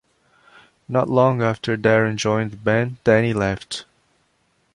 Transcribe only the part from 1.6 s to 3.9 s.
Darren joined the band, Danny left.